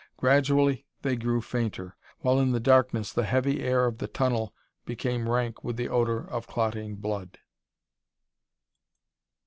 Gradually 0.17 0.87
they 1.03 1.15
grew 1.15 1.41
fainter, 1.41 1.95
while 2.21 2.39
in 2.39 2.53
the 2.53 2.59
darkness 2.59 3.13
the 3.13 3.23
heavy 3.23 3.61
air 3.61 3.85
of 3.85 3.99
the 3.99 4.07
tunnel 4.07 4.51
became 4.83 5.29
rank 5.29 5.63
with 5.63 5.77
the 5.77 5.89
odor 5.89 6.27
of 6.27 6.47
clotting 6.47 6.95
blood. 6.95 7.37